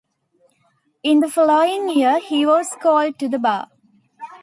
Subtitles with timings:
[1.03, 3.69] In the following year he was called to the bar.